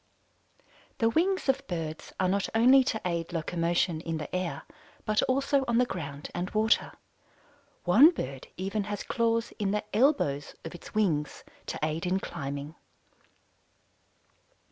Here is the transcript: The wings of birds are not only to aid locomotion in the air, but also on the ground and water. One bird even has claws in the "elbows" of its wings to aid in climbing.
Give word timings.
The 0.97 1.11
wings 1.11 1.47
of 1.47 1.67
birds 1.67 2.11
are 2.19 2.27
not 2.27 2.49
only 2.55 2.83
to 2.85 2.99
aid 3.05 3.31
locomotion 3.31 4.01
in 4.01 4.17
the 4.17 4.35
air, 4.35 4.63
but 5.05 5.21
also 5.29 5.63
on 5.67 5.77
the 5.77 5.85
ground 5.85 6.31
and 6.33 6.49
water. 6.55 6.93
One 7.83 8.09
bird 8.09 8.47
even 8.57 8.85
has 8.85 9.03
claws 9.03 9.53
in 9.59 9.69
the 9.69 9.83
"elbows" 9.95 10.55
of 10.65 10.73
its 10.73 10.95
wings 10.95 11.43
to 11.67 11.77
aid 11.83 12.07
in 12.07 12.19
climbing. 12.19 12.73